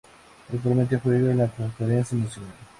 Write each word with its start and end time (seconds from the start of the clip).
Actualmente 0.51 0.97
juega 0.97 1.29
en 1.31 1.37
la 1.37 1.47
Conference 1.47 2.15
National. 2.15 2.53